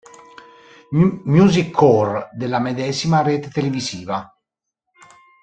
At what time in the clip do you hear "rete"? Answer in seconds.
3.21-3.49